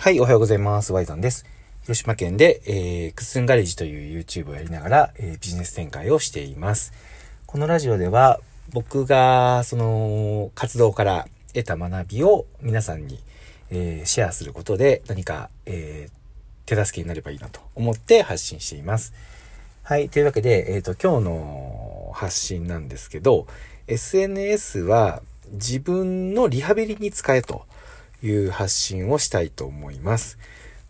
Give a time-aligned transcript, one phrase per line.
[0.00, 0.92] はい、おはようございます。
[0.92, 1.44] ワイザンです。
[1.82, 6.92] 広島県で、えー、クッスンガレージという YouTube をやりながら、えー、ビジネス展開をしています。
[7.46, 8.38] このラジオでは、
[8.72, 13.18] 僕が、その、活動から得た学びを皆さんに、
[13.70, 16.12] えー、シェアすることで何か、えー、
[16.64, 19.12] 手助けになればいいなと思って発信しています。
[19.82, 20.08] はい。
[20.10, 23.48] というわけで、えっ、ー、と、今日の発信なんですけど、
[23.88, 27.66] SNS は自分のリハビリに使えと。
[28.22, 30.38] いう発信をしたいと思います。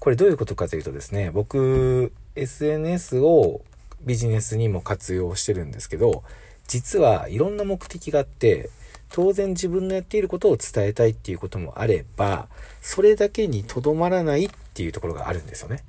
[0.00, 3.62] これどういうことかというとですね、僕、SNS を
[4.02, 6.22] ビジネスにも活用してるんですけど、
[6.68, 8.70] 実はいろんな目的があって、
[9.10, 12.48] 当然自分のやっていることを伝えたいっていうこともあれば、
[12.82, 15.82] それだけにとどまらないっていうところがあるんですよね。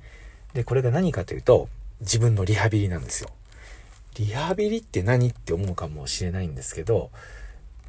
[0.54, 1.68] で、これが何かというと、
[2.00, 3.30] 自分のリハビリなんですよ。
[4.18, 7.10] リハビリって何って思うかもしれないんですけど、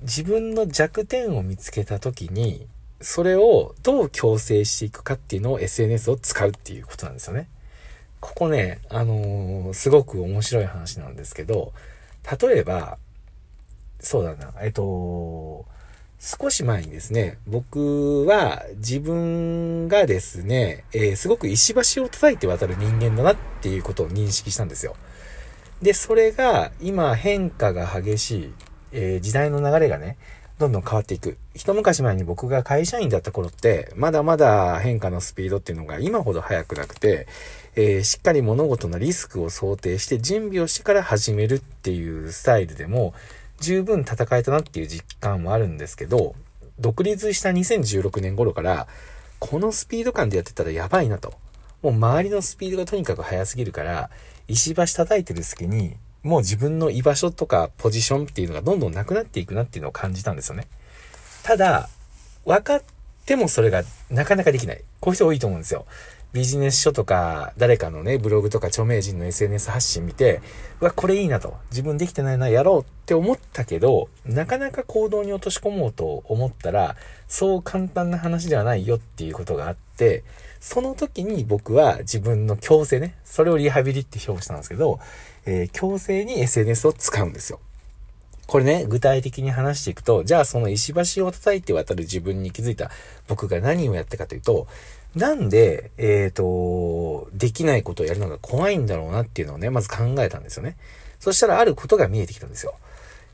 [0.02, 2.68] 自分の弱点を見つけた時に、
[3.02, 7.48] それをどう強制していくかっていうのを SNS を使うっていうことなんですよね。
[8.20, 11.74] ここね、あのー、すごく面白い話なんですけど、
[12.40, 12.98] 例えば、
[14.00, 15.66] そうだな、えっと、
[16.20, 24.96] 少し前にですね、僕は自分がですね、えー、すごく石橋を叩いて渡る人間だなっていうことを認識したんですよ。
[25.82, 28.54] で、それが今変化が激しい、
[28.92, 30.18] えー、時代の流れがね、
[30.62, 31.38] どんどん変わっていく。
[31.56, 37.28] 一昔前に僕が会社員だった頃って、まだまだ変化のスピードっていうのが今ほど速くなくて、
[37.76, 43.14] えー、しっかり物事のリスクを想定して準備をしてから始めるっていうスタイルでも、
[43.60, 46.36] 十分戦えたなっていう実感もあるんですけど、
[46.80, 48.88] 独立した2016年頃から、
[49.40, 51.34] このスピード感でやってたらやばいなと。
[51.82, 54.12] もう周りのスピードがとにかく速すぎるから、
[54.48, 60.68] 石橋叩いてる隙に、もう自分の居場所とかポジションっていうのがどんどんなくなっていくなっていうのを感じたんですよね。
[61.44, 61.90] ただ、
[62.46, 62.84] 分かっ
[63.26, 64.82] てもそれがなかなかできない。
[65.00, 65.86] こういう人多いと思うんですよ。
[66.34, 70.42] ビジネス書とか、誰かのね、ブログとか著名人の SNS 発信見て、
[70.80, 71.56] うわ、これいいなと。
[71.72, 76.96] 自分できてないな、やろうって思ったけど、なかなか行動に落とし込もうと思ったら、
[77.28, 80.24] そう簡単な話ではないよっていうことがあって、
[80.62, 85.00] その時に僕は自分の強制ね、それをリハビリって表したんですけど、
[85.46, 87.60] えー、強制に SNS を使うんですよ。
[88.48, 92.92] これね、具体的に話していくと、じゃあその石橋を叩いて渡る自分に気づいた
[93.28, 94.68] 僕が何をやったかというと、
[95.16, 100.78] なんで、えっ、ー、と、できないことをやるのが怖いんだろうなっていうのをね、まず考えたんですよね。
[101.20, 102.76] そしたらあることが見えてきたんですよ。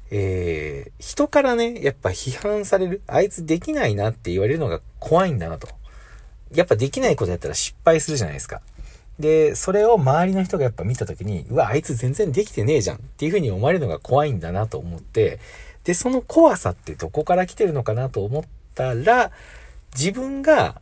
[0.09, 5.67] えー、人からね、やっぱ批判される、あいつできないなって言われるのが怖いんだなと。
[6.53, 8.62] やっぱできないことやったら失敗するじゃないですか。
[9.19, 15.39] で、それを周りの人がやっぱ見た時に、うわ、あいつ全然できてねえじゃんっていう風に思われるのが怖いんだなと思って、
[15.83, 18.44] で、その怖さってどこから来てるのかなと思っ
[18.75, 19.31] たら、
[19.95, 20.81] 自分が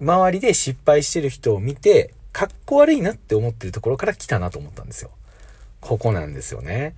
[0.00, 5.10] 周りで失敗してる人を見て、かっこ悪いなって思ってるところから来たなと思ったんですよ。
[5.80, 6.94] ここなんですよね。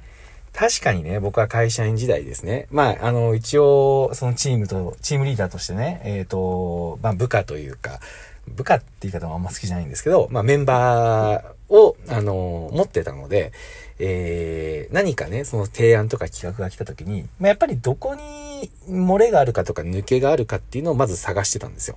[0.53, 2.67] 確かにね、僕は会社員時代ですね。
[2.71, 8.01] まあ、あの、一応、そのチームと、チームリーダーとしてね、えっ、ー、と、まあ、部下というか、
[8.49, 13.53] 部下って言い方もあんま好きじゃないんですけど、まあ、メンバーを、あの、持ってたので、
[13.99, 21.97] えー、何かね、その提案とか企画が来た時に、まあ、やっぱりどこに漏れがあるかとか抜けがあるかっていうのをまず探してたんですよ。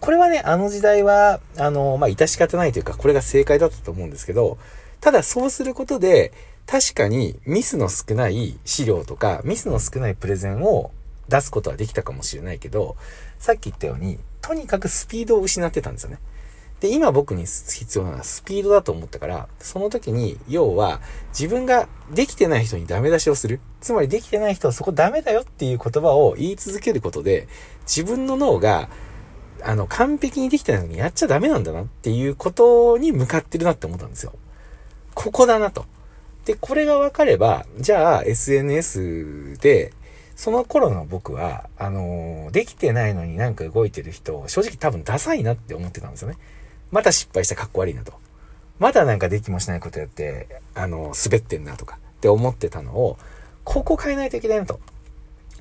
[0.00, 4.58] これはね、あの時代は、あの、まあ、致し方ないというか、これが正解だったと思うんですけど、
[5.00, 6.32] ただそうすることで、
[6.66, 10.90] 確かにミスの少ない資料とか、ミスの少ないプレゼンを
[11.28, 12.96] 出すことはできたかもしれないけど、
[13.38, 16.18] さっき言ったように、とにかくスピードを失ってたんですよね。
[16.80, 21.00] で、今僕に必要なのはスピードだと思ったから、その時に、要は、
[21.30, 23.60] 自分ができてない人にダメ出しをする。
[23.80, 27.48] つまりできてない人はそこダメだよっていう言葉を言い続けることで、
[27.86, 28.90] 自分の脳が、
[29.62, 34.34] あの、完璧にできてないのにやっちゃダメなんだなっていうことに向かってるなって思ったんですよ。
[35.14, 35.86] ここだなと。
[36.44, 39.94] で、これが分かれば、じゃあ SNS で、
[40.36, 46.38] その頃の僕は、あのー、できてないのになんか動いてる人、正直多分ダサいなって思ってたんですよね。
[46.90, 48.12] また失敗したかっこ悪いなと。
[48.78, 53.18] まだなんかできもしないことやって、あのー、滑ってんなとかって思ってたのを、
[53.62, 54.80] ここ変えないといけないなと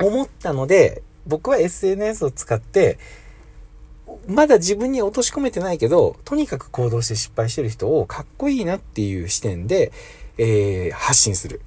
[0.02, 2.98] 思ったので、僕は SNS を使って、
[4.28, 9.92] まだ自分に落とし込めてないけど、とにかく行動して失敗してる人をかっこいいなっていう視点で、
[10.38, 11.62] えー、発信する。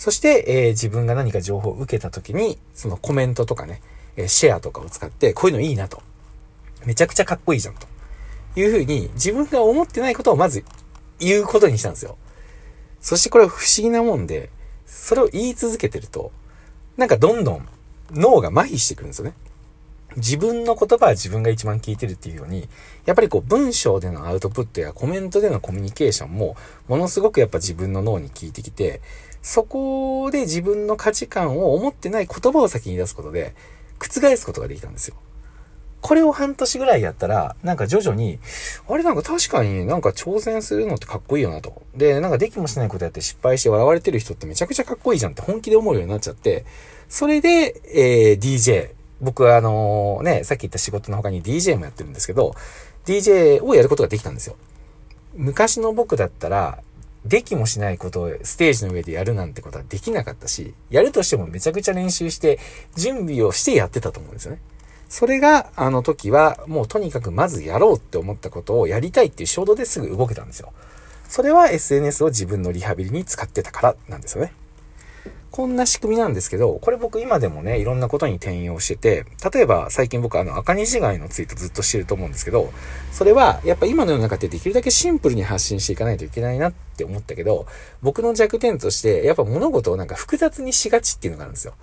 [0.00, 3.82] そして、えー、自分が何か情報を受けた時に、そのコメントとかね、
[4.16, 6.02] えシェアとかを使って、こういうのいいなと。
[6.86, 7.86] めちゃくちゃかっこいいじゃんと。
[8.56, 10.64] いうふうに、自分が思ってないことをまず
[11.18, 12.16] 言うことにしたんですよ。
[13.02, 14.48] そしてこれは不思議なもんで、
[14.86, 16.32] それを言い続けてると、
[16.96, 17.68] なんかどんどん
[18.10, 19.34] 脳が麻痺してくるんですよね。
[20.16, 22.70] 自分の言葉は自分が一番聞いてるっていうように、
[23.04, 26.56] やっぱりこう文章でのアウトプットやコメントでのコミュニケーションも、
[26.88, 29.02] ものすごくやっぱ自分の脳に効いてきて、
[29.42, 33.54] そこで自分の価値観を思ってない言葉を先に出すことで、
[33.98, 35.16] 覆すことができたんですよ。
[36.00, 38.38] これを半年ぐらいやったら、なんか徐々に、
[38.88, 41.82] あれなんか確かになんか挑戦するのってかっこいいよなと。
[41.94, 46.64] で、なんかできもしないことやって失敗して笑われてる人ってめちゃくちゃかっこいいじゃんって本気で思うようになっちゃって、
[47.08, 48.92] それで、えー、DJ。
[49.20, 52.54] 僕はあのね、さっき言った仕事の他に DJ もやってるんですけど、
[53.04, 54.56] DJ をやることができたんですよ。
[55.34, 56.78] 昔の僕だったら、
[57.24, 62.58] できもしないことをステージの上でやるなんてことはできなかったし、やるとしてもめちゃくちゃ練習して、
[62.96, 64.60] 準備をしてやってたと思うんですよね。
[65.08, 70.72] それが、あの時は、もうとにかくまずやろうって思ったことをやりたいっていう衝動ですぐ動けたんですよ。
[71.28, 74.52] それは SNS を自分のリハビリに使ってたからなんですよね。
[75.50, 82.72] こんな仕組みなんですけど、これ僕今でもね、いろんなことに転用してて、例えば最近僕あの赤西街のツイートずっとしてると思うんですけど、
[83.10, 87.66] それはやっぱ今の世の中ってできるだけシンプルに発信していかないといけないなって思ったけど、
[88.00, 91.74] 僕の弱点としてやっぱ物事をなんか複雑にしがちっていうのがあるんですよ。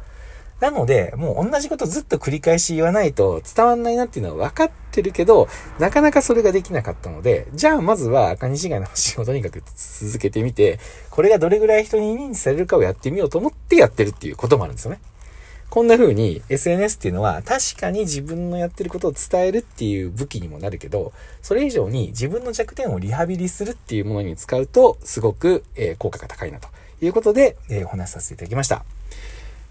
[0.59, 10.79] なので、もう同じことずっと繰り返し言わないと伝わんないなっていうのは分かってるけど、なかなかそれができなかったので、じゃあまずは赤西貝の仕をとにかく続けてみて、
[11.11, 14.99] これがどれぐらい人に認知されるかをやってみようと思ってやってるっていうこともあるんですよね。
[15.69, 21.11] こんな風に SNS っていうのは確かに自分のやってることを伝えるっていう武器にもなるけど、
[21.41, 26.69] それ以上に自分の弱点をリハビリするっていうものに使うとすごく、え効果が高いなと
[27.01, 28.85] いうことで、えお話しさせていただきました。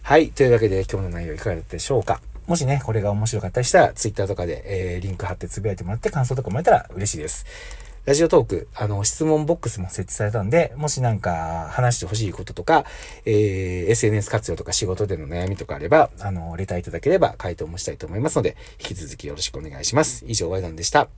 [0.06, 0.30] はい。
[0.30, 2.20] というわけで今日の内容いかがだったでしょうか？
[2.46, 4.62] もしね、これが面白かったりしたら、Twitter とかで、
[4.94, 7.44] えー、リンク貼ってつぶやいてもらって感想とかもらえたら嬉しいです。
[8.04, 12.84] ラジオトーク、あの、質問ボックスも設置されたんで、もしなんか話してほしいこととか、
[13.24, 20.24] えー、SNS 活用とか仕事での悩みとかあれば、あの、レターいただければ回答もしたいと思いますので、引き続きよろしくお願いします。
[20.28, 21.08] 以上、ワイダンでした。